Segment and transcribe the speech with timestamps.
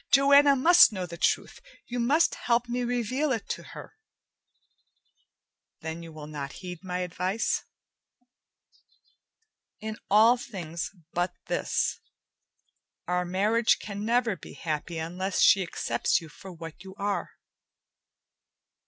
[0.11, 1.61] "Joanna must know the truth.
[1.85, 3.93] You must help me reveal it to her."
[5.81, 7.63] "Then you will not heed my advice?"
[9.79, 11.99] "In all things but this.
[13.07, 17.29] Our marriage can never be happy unless she accepts you for what you are."